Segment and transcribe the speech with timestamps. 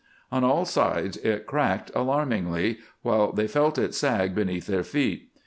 [0.31, 5.29] On all sides it cracked alarmingly, while they felt it sag beneath their feet.